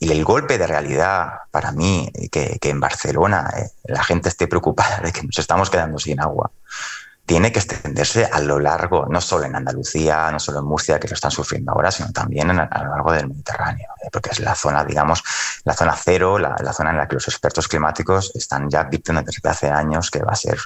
Y 0.01 0.11
el 0.11 0.25
golpe 0.25 0.59
de 0.59 0.67
realidad 0.67 1.29
para 1.51 1.73
mí, 1.73 2.11
que, 2.31 2.59
que 2.61 2.71
en 2.71 2.81
Barcelona 2.81 3.49
eh, 3.57 3.71
la 3.85 4.03
gente 4.03 4.29
esté 4.29 4.49
preocupada 4.49 5.01
de 5.01 5.13
que 5.13 5.23
nos 5.23 5.39
estamos 5.39 5.71
quedando 5.71 5.99
sin 5.99 6.21
agua, 6.21 6.51
tiene 7.27 7.51
que 7.51 7.59
extenderse 7.59 8.25
a 8.25 8.41
lo 8.41 8.61
largo, 8.61 9.07
no 9.07 9.21
solo 9.21 9.45
en 9.45 9.57
Andalucía, 9.57 10.31
no 10.31 10.39
solo 10.39 10.61
en 10.61 10.65
Murcia, 10.65 11.01
que 11.01 11.09
lo 11.09 11.15
están 11.15 11.33
sufriendo 11.33 11.73
ahora, 11.73 11.91
sino 11.91 12.13
también 12.13 12.49
a 12.51 12.85
lo 12.85 12.91
largo 12.91 13.13
del 13.13 13.27
Mediterráneo, 13.27 13.89
¿eh? 14.01 14.09
porque 14.13 14.31
es 14.31 14.39
la 14.39 14.55
zona, 14.55 14.85
digamos, 14.85 15.25
la 15.65 15.75
zona 15.75 15.97
cero, 15.97 16.39
la, 16.39 16.57
zona 16.73 16.91
en 16.91 16.99
la 16.99 17.09
que 17.09 17.17
los 17.17 17.27
expertos 17.27 17.67
climáticos 17.67 18.31
están 18.37 18.71
ya 18.71 18.83
advirtiendo 18.83 19.23
desde 19.23 19.49
hace 19.49 19.69
años 19.69 20.09
que 20.09 20.23
va 20.23 20.33
a 20.33 20.37
ser, 20.37 20.57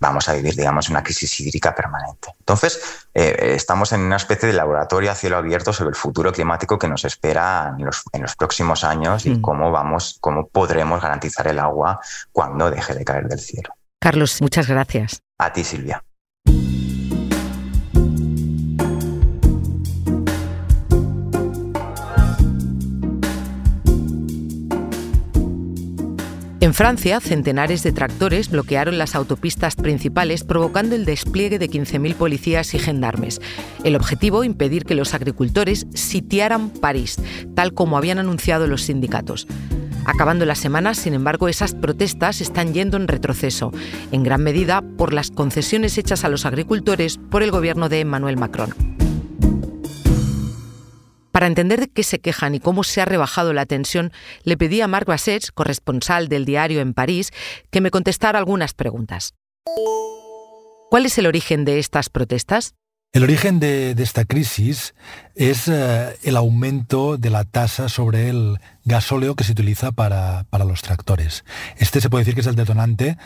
vamos 0.00 0.26
a 0.30 0.32
vivir, 0.32 0.56
digamos, 0.56 0.88
una 0.88 1.02
crisis 1.02 1.38
hídrica 1.38 1.74
permanente. 1.74 2.34
Entonces, 2.38 2.80
eh, 3.12 3.52
estamos 3.54 3.92
en 3.92 4.00
una 4.00 4.16
especie 4.16 4.48
de 4.48 4.54
laboratorio 4.54 5.12
a 5.12 5.14
cielo 5.14 5.36
abierto 5.36 5.74
sobre 5.74 5.90
el 5.90 5.96
futuro 5.96 6.32
climático 6.32 6.78
que 6.78 6.88
nos 6.88 7.04
espera 7.04 7.74
en 7.78 7.84
los, 7.84 8.02
en 8.12 8.22
los 8.22 8.34
próximos 8.36 8.84
años 8.84 9.26
y 9.26 9.30
mm. 9.30 9.42
cómo 9.42 9.70
vamos, 9.70 10.16
cómo 10.22 10.48
podremos 10.48 11.02
garantizar 11.02 11.46
el 11.46 11.58
agua 11.58 12.00
cuando 12.32 12.70
deje 12.70 12.94
de 12.94 13.04
caer 13.04 13.28
del 13.28 13.38
cielo. 13.38 13.68
Carlos, 14.00 14.40
muchas 14.40 14.66
gracias. 14.66 15.25
A 15.38 15.52
ti, 15.52 15.64
Silvia. 15.64 16.02
En 26.58 26.72
Francia, 26.72 27.20
centenares 27.20 27.82
de 27.82 27.92
tractores 27.92 28.50
bloquearon 28.50 28.96
las 28.96 29.14
autopistas 29.14 29.76
principales 29.76 30.42
provocando 30.42 30.96
el 30.96 31.04
despliegue 31.04 31.58
de 31.58 31.68
15.000 31.68 32.14
policías 32.14 32.74
y 32.74 32.78
gendarmes. 32.78 33.42
El 33.84 33.94
objetivo, 33.94 34.42
impedir 34.42 34.84
que 34.84 34.94
los 34.94 35.12
agricultores 35.12 35.86
sitiaran 35.94 36.70
París, 36.70 37.18
tal 37.54 37.74
como 37.74 37.98
habían 37.98 38.18
anunciado 38.18 38.66
los 38.66 38.82
sindicatos. 38.82 39.46
Acabando 40.06 40.46
la 40.46 40.54
semana, 40.54 40.94
sin 40.94 41.14
embargo, 41.14 41.48
esas 41.48 41.74
protestas 41.74 42.40
están 42.40 42.72
yendo 42.72 42.96
en 42.96 43.08
retroceso, 43.08 43.72
en 44.12 44.22
gran 44.22 44.40
medida 44.40 44.80
por 44.96 45.12
las 45.12 45.32
concesiones 45.32 45.98
hechas 45.98 46.24
a 46.24 46.28
los 46.28 46.46
agricultores 46.46 47.18
por 47.18 47.42
el 47.42 47.50
gobierno 47.50 47.88
de 47.88 48.00
Emmanuel 48.00 48.36
Macron. 48.36 48.72
Para 51.32 51.48
entender 51.48 51.80
de 51.80 51.88
qué 51.88 52.04
se 52.04 52.20
quejan 52.20 52.54
y 52.54 52.60
cómo 52.60 52.84
se 52.84 53.00
ha 53.00 53.04
rebajado 53.04 53.52
la 53.52 53.66
tensión, 53.66 54.12
le 54.44 54.56
pedí 54.56 54.80
a 54.80 54.86
Marc 54.86 55.08
Bassets, 55.08 55.50
corresponsal 55.50 56.28
del 56.28 56.44
diario 56.44 56.80
en 56.80 56.94
París, 56.94 57.32
que 57.70 57.80
me 57.80 57.90
contestara 57.90 58.38
algunas 58.38 58.74
preguntas. 58.74 59.34
¿Cuál 60.88 61.04
es 61.04 61.18
el 61.18 61.26
origen 61.26 61.64
de 61.64 61.80
estas 61.80 62.10
protestas? 62.10 62.74
El 63.16 63.22
origen 63.22 63.60
de, 63.60 63.92
esta 63.92 64.26
crisis 64.26 64.94
es 65.34 65.68
eh, 65.68 66.18
el 66.22 66.36
aumento 66.36 67.16
de 67.16 67.30
la 67.30 67.44
tasa 67.44 67.88
sobre 67.88 68.28
el 68.28 68.58
gasóleo 68.84 69.36
que 69.36 69.42
se 69.42 69.52
utiliza 69.52 69.90
para, 69.90 70.44
para, 70.50 70.66
los 70.66 70.82
tractores. 70.82 71.46
Este 71.78 72.02
se 72.02 72.10
puede 72.10 72.24
decir 72.24 72.34
que 72.34 72.42
es 72.42 72.46
el 72.46 72.56
detonante, 72.56 73.16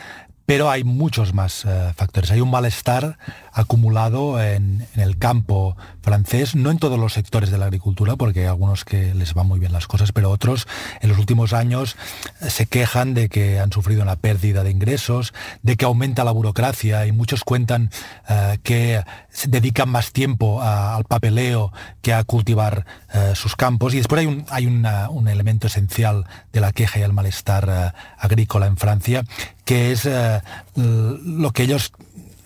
pero 0.51 0.69
hay 0.69 0.83
muchos 0.83 1.33
más 1.33 1.63
eh, 1.63 1.93
factores. 1.95 2.29
Hay 2.31 2.41
un 2.41 2.51
malestar 2.51 3.17
acumulado 3.53 4.43
en, 4.43 4.85
el 4.97 5.17
campo 5.17 5.77
francés, 6.01 6.55
no 6.55 6.71
en 6.71 6.77
todos 6.77 6.99
los 6.99 7.13
sectores 7.13 7.51
de 7.51 7.57
la 7.57 7.67
agricultura, 7.67 8.17
porque 8.17 8.41
hay 8.41 8.45
algunos 8.47 8.83
que 8.83 9.13
les 9.13 9.33
van 9.33 9.47
muy 9.47 9.59
bien 9.59 9.71
las 9.71 9.87
cosas, 9.87 10.11
pero 10.11 10.29
otros 10.29 10.67
en 10.99 11.07
los 11.07 11.19
últimos 11.19 11.53
años 11.53 11.95
eh, 12.41 12.49
se 12.49 12.65
quejan 12.65 13.13
de 13.13 13.29
que 13.29 13.61
han 13.61 13.71
sufrido 13.71 14.01
una 14.01 14.17
pérdida 14.17 14.65
de 14.65 14.71
ingresos, 14.71 15.33
de 15.61 15.77
que 15.77 15.85
aumenta 15.85 16.25
la 16.25 16.31
burocracia 16.31 17.05
y 17.05 17.13
muchos 17.13 17.45
cuentan 17.45 17.89
que 18.63 19.01
se 19.31 19.47
dedican 19.47 19.89
más 19.89 20.11
tiempo 20.11 20.61
al 20.61 21.03
papeleo 21.05 21.71
que 22.01 22.13
a 22.13 22.23
cultivar 22.23 22.85
sus 23.33 23.55
campos. 23.55 23.93
Y 23.93 23.97
después 23.97 24.19
hay, 24.19 24.25
un, 24.25 24.45
hay 24.49 24.67
un 24.67 25.27
elemento 25.27 25.67
esencial 25.67 26.25
de 26.51 26.61
la 26.61 26.71
queja 26.71 26.99
y 26.99 27.03
el 27.03 27.13
malestar 27.13 27.93
agrícola 28.17 28.67
en 28.67 28.77
Francia, 28.77 29.23
que 29.65 29.91
es 29.91 30.07
lo 30.75 31.51
que 31.51 31.63
ellos 31.63 31.93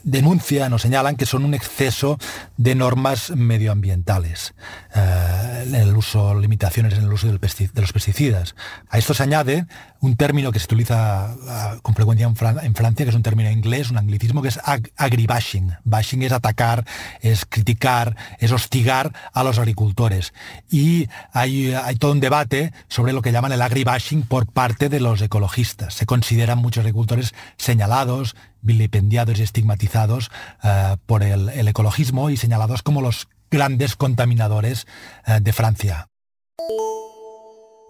denuncian 0.06 0.72
o 0.72 0.80
señalan 0.80 1.18
que 1.18 1.26
son 1.26 1.44
un 1.44 1.54
exceso 1.54 2.18
de 2.56 2.76
normas 2.76 3.32
medioambientales, 3.32 4.54
eh, 4.96 5.66
en 5.68 5.76
el 5.76 5.98
uso, 5.98 6.40
limitaciones 6.40 6.94
en 6.94 7.04
el 7.04 7.12
uso 7.12 7.28
de 7.28 7.34
los 7.34 7.92
pesticidas. 7.92 8.56
A 8.90 8.98
esto 8.98 9.14
se 9.14 9.24
añade 9.24 9.66
un 10.00 10.16
término 10.16 10.52
que 10.52 10.60
se 10.60 10.66
utiliza 10.66 11.36
ah, 11.48 11.78
con 11.82 11.96
frecuencia 11.96 12.28
en, 12.28 12.36
Francia, 12.36 13.06
que 13.06 13.10
es 13.10 13.16
un 13.16 13.24
término 13.24 13.50
inglés, 13.50 13.90
un 13.90 13.98
anglicismo, 13.98 14.42
que 14.42 14.50
es 14.50 14.60
agribashing. 14.96 15.74
Bashing 15.84 16.22
es 16.22 16.32
atacar, 16.32 16.86
es 17.22 17.46
criticar, 17.46 18.16
es 18.40 18.52
hostigar 18.52 19.12
a 19.34 19.44
los 19.44 19.58
agricultores. 19.58 20.34
Y 20.70 21.10
hay, 21.34 21.74
hay 21.74 21.96
todo 21.96 22.12
un 22.12 22.20
debate 22.20 22.72
sobre 22.88 23.14
lo 23.14 23.24
que 23.24 23.32
llaman 23.32 23.52
el 23.52 23.62
agribashing 23.62 24.22
por 24.22 24.46
parte 24.46 24.88
de 24.88 25.00
los 25.00 25.22
ecologistas. 25.22 25.96
Se 25.96 26.06
consideran 26.06 26.60
muchos 26.60 26.82
agricultores 26.82 27.34
señalados, 27.58 28.36
vilipendiados 28.66 29.40
y 29.40 29.44
estigmatizados 29.44 30.32
eh, 30.64 30.98
por 31.06 31.24
el, 31.24 31.50
ecologismo 31.68 32.30
y 32.30 32.38
señalados 32.38 32.82
como 32.82 33.02
los 33.02 33.28
grandes 33.50 33.96
contaminadores 33.96 34.88
eh, 35.26 35.40
de 35.42 35.54
Francia. 35.54 36.10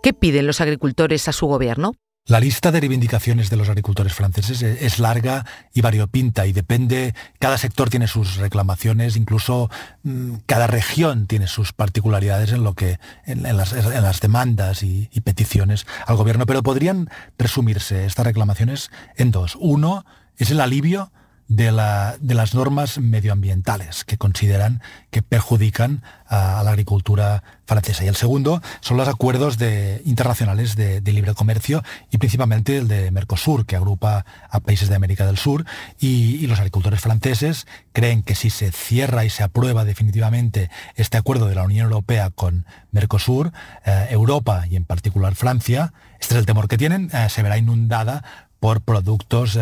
¿Qué 0.03 0.13
piden 0.13 0.46
los 0.46 0.62
agricultores 0.62 1.27
a 1.27 1.32
su 1.32 1.48
gobierno? 1.48 1.94
La 2.27 2.39
lista 2.39 2.72
de 2.72 2.79
reivindicaciones 2.79 3.51
de 3.51 3.55
los 3.55 3.70
agricultores 3.70 4.15
franceses 4.15 4.63
es 4.63 4.98
larga 4.98 5.46
y 5.75 5.82
variopinta 5.82 6.48
y 6.48 6.53
depende, 6.53 7.13
cada 7.38 7.60
sector 7.60 7.91
tiene 7.91 8.08
sus 8.08 8.38
reclamaciones, 8.38 9.15
incluso 9.15 9.70
mm, 10.01 10.38
cada 10.48 10.65
región 10.65 11.27
tiene 11.27 11.46
sus 11.46 11.72
particularidades 11.72 12.51
en, 12.51 12.63
lo 12.63 12.74
que, 12.74 12.98
en, 13.27 13.44
las, 13.44 14.22
demandas 14.22 14.82
y, 14.82 15.08
y 15.12 15.22
peticiones 15.22 15.86
al 16.08 16.15
gobierno, 16.15 16.48
pero 16.48 16.63
podrían 16.63 17.12
resumirse 17.38 18.08
estas 18.08 18.25
reclamaciones 18.25 18.89
en 19.17 19.29
dos. 19.29 19.55
Uno 19.60 20.03
es 20.37 20.51
el 20.51 20.61
alivio 20.61 21.11
de, 21.47 21.71
las 21.71 22.55
normas 22.55 22.97
medioambientales 22.97 24.03
que 24.03 24.17
consideran 24.17 24.81
que 25.11 25.21
perjudican 25.21 26.01
a, 26.27 26.63
la 26.63 26.71
agricultura 26.71 27.43
francesa. 27.65 28.03
Y 28.03 28.07
el 28.07 28.15
segundo 28.15 28.61
son 28.81 28.97
los 28.97 29.07
acuerdos 29.07 29.57
internacionales 30.05 30.75
de, 30.75 31.01
libre 31.01 31.33
comercio 31.33 31.83
y 32.11 32.17
principalmente 32.17 32.77
el 32.77 32.87
de 32.87 33.11
Mercosur, 33.11 33.65
que 33.65 33.75
agrupa 33.75 34.25
a 34.49 34.59
países 34.59 34.89
de 34.89 34.95
América 34.95 35.25
del 35.25 35.37
Sur. 35.37 35.65
Y, 35.99 36.45
los 36.47 36.59
agricultores 36.59 37.01
franceses 37.01 37.67
creen 37.91 38.21
que 38.21 38.35
si 38.35 38.49
se 38.49 38.71
cierra 38.71 39.25
y 39.25 39.29
se 39.29 39.43
aprueba 39.43 39.83
definitivamente 39.83 40.69
este 40.95 41.17
acuerdo 41.17 41.47
de 41.47 41.55
la 41.55 41.63
Unión 41.63 41.85
Europea 41.85 42.29
con 42.29 42.65
Mercosur, 42.91 43.51
eh, 43.85 44.07
Europa 44.09 44.65
y 44.69 44.75
en 44.75 44.85
particular 44.85 45.35
Francia, 45.35 45.93
este 46.19 46.35
es 46.35 46.39
el 46.39 46.45
temor 46.45 46.67
que 46.67 46.77
tienen, 46.77 47.09
eh, 47.13 47.27
se 47.29 47.41
verá 47.41 47.57
inundada 47.57 48.45
por 48.65 48.81
productos 48.81 49.55
eh, 49.55 49.62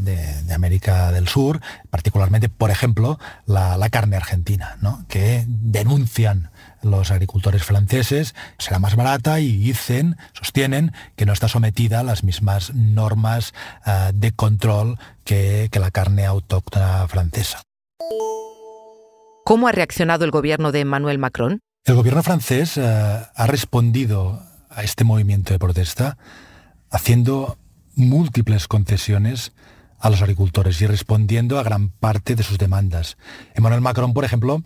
de, 0.00 0.52
América 0.52 1.12
del 1.12 1.28
Sur, 1.28 1.62
particularmente, 1.88 2.50
por 2.50 2.70
ejemplo, 2.70 3.18
la, 3.46 3.88
carne 3.88 4.16
argentina, 4.16 4.76
que 5.08 5.46
denuncian 5.48 6.50
los 6.82 7.10
agricultores 7.10 7.64
franceses, 7.64 8.34
será 8.58 8.80
más 8.80 8.96
barata 8.96 9.40
y 9.40 9.56
dicen, 9.56 10.18
sostienen, 10.34 10.92
que 11.16 11.24
no 11.24 11.32
está 11.32 11.48
sometida 11.48 12.00
a 12.00 12.02
las 12.02 12.22
mismas 12.22 12.74
normas 12.74 13.54
eh, 13.86 14.10
de 14.12 14.32
control 14.32 14.98
que, 15.24 15.70
la 15.72 15.90
carne 15.90 16.26
autóctona 16.26 17.08
francesa. 17.08 17.62
¿Cómo 19.46 19.68
ha 19.68 19.72
reaccionado 19.72 20.26
el 20.26 20.32
gobierno 20.32 20.70
de 20.70 20.80
Emmanuel 20.80 21.18
Macron? 21.18 21.60
El 21.86 21.94
gobierno 21.94 22.22
francés 22.22 22.76
eh, 22.76 22.82
ha 22.82 23.46
respondido 23.46 24.42
a 24.68 24.82
este 24.82 25.04
movimiento 25.04 25.54
de 25.54 25.58
protesta 25.58 26.18
haciendo 26.90 27.56
múltiples 27.98 28.68
concesiones 28.68 29.52
a 29.98 30.10
los 30.10 30.22
agricultores 30.22 30.80
y 30.80 30.86
respondiendo 30.86 31.58
a 31.58 31.62
gran 31.62 31.90
parte 31.90 32.36
de 32.36 32.42
sus 32.42 32.58
demandas. 32.58 33.16
Emmanuel 33.54 33.80
Macron, 33.80 34.14
por 34.14 34.24
ejemplo, 34.24 34.62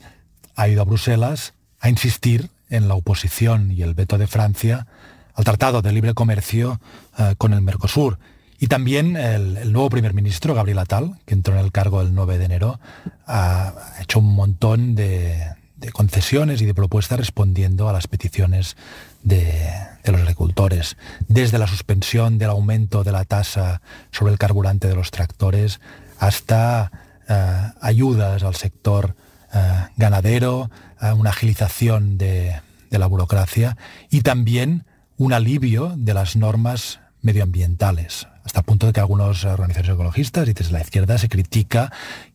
ha 0.55 0.69
ido 0.69 0.83
a 0.83 0.85
Bruselas 0.85 1.55
a 1.81 1.89
insistir 1.89 2.51
en 2.69 2.89
la 2.89 2.95
oposición 2.95 3.73
y 3.73 3.83
el 3.83 3.95
veto 3.95 4.19
de 4.19 4.27
Francia 4.27 4.87
al 5.35 5.45
Tratado 5.45 5.81
de 5.81 5.93
Libre 5.93 6.15
Comercio 6.15 6.81
eh, 7.19 7.35
con 7.39 7.55
el 7.55 7.63
Mercosur. 7.63 8.19
Y 8.59 8.67
también 8.69 9.17
el, 9.17 9.73
nuevo 9.73 9.91
primer 9.91 10.15
ministro, 10.15 10.55
Gabriel 10.55 10.79
Attal, 10.79 11.19
que 11.25 11.35
entró 11.35 11.55
en 11.55 11.65
el 11.65 11.73
cargo 11.73 12.01
el 12.01 12.15
9 12.15 12.39
de 12.39 12.45
enero, 12.45 12.81
ha 13.27 13.75
hecho 14.01 14.21
un 14.21 14.35
montón 14.35 14.95
de 14.95 15.57
concesiones 15.93 16.63
y 16.63 16.67
de 16.67 16.75
propuestas 16.75 17.19
respondiendo 17.19 17.89
a 17.89 17.93
las 17.93 18.07
peticiones 18.07 18.77
de, 19.23 19.71
los 20.05 20.21
agricultores, 20.21 20.97
desde 21.29 21.59
la 21.59 21.67
suspensión 21.67 22.39
del 22.39 22.51
aumento 22.51 23.05
de 23.05 23.13
la 23.13 23.25
tasa 23.25 23.81
sobre 24.11 24.33
el 24.33 24.39
carburante 24.39 24.89
de 24.89 24.95
los 24.95 25.11
tractores 25.11 25.81
hasta 26.19 26.91
eh, 27.29 27.71
ayudas 27.81 28.43
al 28.43 28.55
sector 28.55 29.15
eh, 29.55 29.59
ganadero, 29.97 30.71
una 31.17 31.31
agilización 31.31 32.17
de, 32.17 32.61
la 32.91 33.07
burocracia 33.07 33.77
y 34.11 34.21
también 34.21 34.85
un 35.17 35.33
alivio 35.33 35.95
de 35.97 36.15
las 36.15 36.37
normas 36.37 37.01
medioambientales, 37.23 38.29
hasta 38.45 38.61
el 38.61 38.65
punto 38.65 38.87
de 38.87 38.93
que 38.93 39.01
algunos 39.01 39.45
organizaciones 39.45 39.95
ecologistas 39.95 40.49
y 40.49 40.53
desde 40.53 40.73
la 40.73 40.83
izquierda 40.83 41.17
se 41.19 41.29
critica 41.29 41.91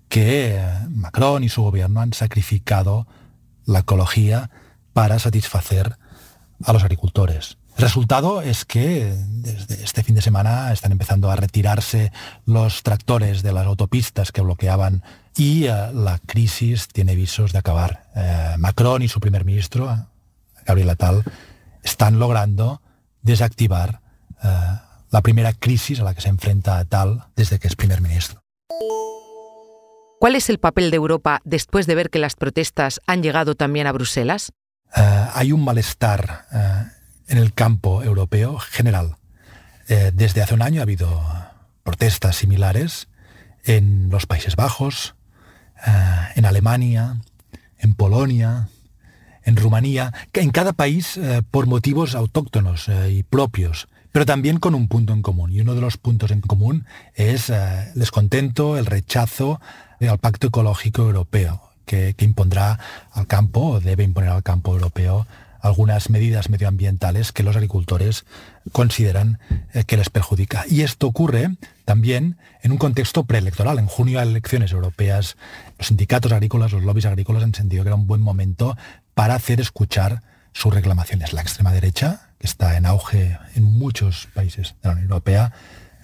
que 0.10 0.56
eh, 0.56 0.62
Macron 0.90 1.44
y 1.44 1.50
su 1.50 1.62
gobierno 1.62 2.02
han 2.02 2.14
sacrificado 2.14 3.08
la 3.66 3.80
ecología 3.80 4.50
para 4.94 5.20
satisfacer 5.20 5.98
a 6.64 6.74
los 6.74 6.84
agricultores. 6.84 7.58
El 7.78 7.84
resultado 7.84 8.42
es 8.42 8.66
que 8.66 9.14
desde 9.28 9.84
este 9.84 10.02
fin 10.02 10.16
de 10.16 10.22
semana 10.24 10.74
están 10.74 10.92
empezando 10.92 11.30
a 11.30 11.36
retirarse 11.36 12.12
los 12.46 12.82
tractores 12.82 13.44
de 13.44 13.54
las 13.54 13.68
autopistas 13.68 14.32
que 14.32 14.42
bloqueaban 14.42 15.04
y 15.38 15.66
eh, 15.66 15.92
la 15.94 16.20
crisis 16.26 16.88
tiene 16.88 17.16
visos 17.16 17.54
de 17.54 17.60
acabar. 17.60 18.10
Eh, 18.16 18.56
Macron 18.58 19.04
y 19.04 19.08
su 19.08 19.20
primer 19.20 19.46
ministro, 19.46 20.08
Gabriel 20.66 20.90
Attal, 20.90 21.24
están 21.84 22.18
logrando 22.18 22.82
desactivar 23.22 24.02
eh, 24.44 24.48
la 25.12 25.22
primera 25.22 25.54
crisis 25.54 26.00
a 26.00 26.04
la 26.04 26.16
que 26.16 26.22
se 26.22 26.30
enfrenta 26.30 26.80
Attal 26.80 27.26
desde 27.36 27.60
que 27.60 27.68
es 27.68 27.76
primer 27.76 28.02
ministro. 28.02 28.42
¿Cuál 30.20 30.36
es 30.36 30.50
el 30.50 30.58
papel 30.58 30.90
de 30.90 30.98
Europa 30.98 31.42
después 31.46 31.86
de 31.86 31.94
ver 31.94 32.10
que 32.10 32.18
las 32.18 32.36
protestas 32.36 33.02
han 33.06 33.22
llegado 33.22 33.54
también 33.54 33.86
a 33.86 33.92
Bruselas? 33.92 34.52
Eh, 34.96 35.26
hay 35.34 35.52
un 35.52 35.64
malestar 35.64 36.46
eh, 36.52 36.84
en 37.28 37.38
el 37.38 37.54
campo 37.54 38.04
europeo 38.04 38.58
general. 38.58 39.18
Eh, 39.88 40.12
desde 40.14 40.42
hace 40.42 40.54
un 40.54 40.62
año 40.62 40.82
ha 40.82 40.84
habido 40.84 41.22
protestas 41.84 42.36
similares 42.36 43.08
en 43.64 44.10
los 44.10 44.26
Países 44.26 44.56
Bajos, 44.56 45.16
en 46.36 46.46
Alemania, 46.46 47.18
en 47.78 47.94
Polonia, 47.94 48.70
en 49.44 49.56
Rumanía, 49.56 50.12
en 50.34 50.50
cada 50.50 50.74
país 50.74 51.20
por 51.52 51.68
motivos 51.68 52.16
autóctonos 52.16 52.90
y 53.10 53.24
propios 53.24 53.88
pero 54.18 54.26
también 54.26 54.58
con 54.58 54.74
un 54.74 54.88
punto 54.88 55.14
en 55.14 55.22
común. 55.22 55.52
Y 55.52 55.62
uno 55.62 55.76
de 55.76 55.82
los 55.82 55.98
puntos 55.98 56.32
en 56.32 56.42
común 56.42 56.88
es 57.14 57.52
el 57.52 57.94
descontento, 57.94 58.76
el 58.80 58.88
rechazo 58.88 59.62
al 60.02 60.18
Pacto 60.18 60.48
Ecológico 60.48 61.04
Europeo, 61.04 61.67
que, 61.88 62.14
impondrá 62.20 62.80
al 63.12 63.26
campo, 63.26 63.62
o 63.62 63.80
debe 63.80 64.04
imponer 64.04 64.30
al 64.30 64.44
campo 64.44 64.74
europeo, 64.74 65.26
algunas 65.60 66.12
medidas 66.12 66.50
medioambientales 66.50 67.32
que 67.32 67.42
los 67.42 67.56
agricultores 67.56 68.26
consideran 68.72 69.40
eh, 69.74 69.86
que 69.86 69.98
les 69.98 70.12
perjudica. 70.12 70.66
Y 70.70 70.82
esto 70.82 71.08
ocurre 71.08 71.50
también 71.86 72.38
en 72.62 72.72
un 72.72 72.78
contexto 72.78 73.24
preelectoral. 73.24 73.80
En 73.80 73.88
junio 73.88 74.20
hay 74.20 74.28
elecciones 74.28 74.72
europeas. 74.72 75.36
Los 75.80 75.88
sindicatos 75.88 76.32
agrícolas, 76.32 76.74
los 76.74 76.84
lobbies 76.84 77.06
agrícolas 77.06 77.42
han 77.42 77.56
sentido 77.56 77.84
que 77.84 77.90
era 77.90 77.96
un 77.96 78.06
buen 78.06 78.22
momento 78.22 78.78
para 79.16 79.34
hacer 79.34 79.60
escuchar 79.60 80.22
sus 80.54 80.74
reclamaciones. 80.74 81.34
La 81.34 81.42
extrema 81.42 81.72
derecha, 81.72 82.30
que 82.38 82.48
está 82.48 82.78
en 82.78 82.86
auge 82.86 83.38
en 83.56 83.64
muchos 83.64 84.28
países 84.34 84.76
de 84.82 84.90
la 84.90 84.92
Unión 84.92 85.10
Europea, 85.10 85.54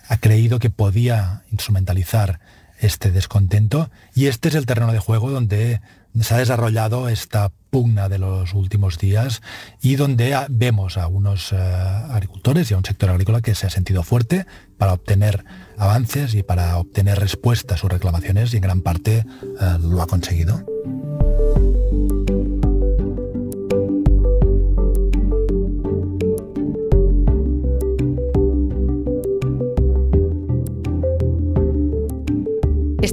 ha 0.07 0.17
creído 0.17 0.59
que 0.59 0.69
podía 0.69 1.43
instrumentalizar 1.51 2.39
este 2.83 3.11
descontento 3.11 3.89
y 4.13 4.27
este 4.27 4.49
es 4.49 4.55
el 4.55 4.65
terreno 4.65 4.91
de 4.91 4.99
juego 4.99 5.31
donde 5.31 5.81
se 6.19 6.33
ha 6.33 6.37
desarrollado 6.37 7.09
esta 7.09 7.51
pugna 7.69 8.07
de 8.07 8.19
los 8.19 8.53
últimos 8.53 8.99
días 8.99 9.41
y 9.81 9.95
donde 9.95 10.37
vemos 10.49 10.97
a 10.97 11.07
unos 11.07 11.51
eh, 11.53 11.55
agricultores 11.55 12.69
y 12.69 12.73
a 12.73 12.77
un 12.77 12.85
sector 12.85 13.09
agrícola 13.09 13.41
que 13.41 13.55
se 13.55 13.65
ha 13.65 13.69
sentido 13.69 14.03
fuerte 14.03 14.45
para 14.77 14.93
obtener 14.93 15.43
avances 15.77 16.35
y 16.35 16.43
para 16.43 16.77
obtener 16.77 17.19
respuestas 17.19 17.79
a 17.79 17.81
sus 17.81 17.91
reclamaciones 17.91 18.53
y 18.53 18.57
en 18.57 18.63
gran 18.63 18.81
parte 18.81 19.25
eh, 19.59 19.77
lo 19.79 20.01
ha 20.01 20.07
conseguido. 20.07 20.63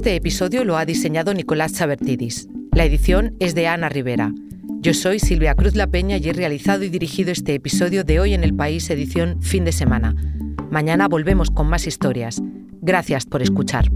Este 0.01 0.15
episodio 0.15 0.63
lo 0.63 0.77
ha 0.77 0.85
diseñado 0.85 1.31
Nicolás 1.31 1.73
Chabertidis. 1.73 2.49
La 2.71 2.85
edición 2.85 3.35
es 3.39 3.53
de 3.53 3.67
Ana 3.67 3.87
Rivera. 3.87 4.33
Yo 4.79 4.95
soy 4.95 5.19
Silvia 5.19 5.53
Cruz 5.53 5.75
La 5.75 5.85
Peña 5.85 6.17
y 6.17 6.27
he 6.27 6.33
realizado 6.33 6.83
y 6.83 6.89
dirigido 6.89 7.31
este 7.31 7.53
episodio 7.53 8.03
de 8.03 8.19
Hoy 8.19 8.33
en 8.33 8.43
el 8.43 8.55
País, 8.55 8.89
edición 8.89 9.43
fin 9.43 9.63
de 9.63 9.71
semana. 9.71 10.15
Mañana 10.71 11.07
volvemos 11.07 11.51
con 11.51 11.67
más 11.67 11.85
historias. 11.85 12.41
Gracias 12.81 13.27
por 13.27 13.43
escuchar. 13.43 13.91